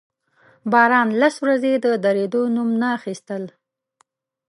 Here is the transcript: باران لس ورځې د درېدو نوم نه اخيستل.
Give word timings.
باران 0.71 1.09
لس 1.21 1.35
ورځې 1.43 1.73
د 1.85 1.87
درېدو 2.05 2.41
نوم 2.55 2.69
نه 2.81 2.87
اخيستل. 2.97 3.43